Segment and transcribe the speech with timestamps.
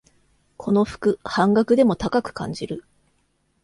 [0.57, 2.85] この服、半額でも高く感じる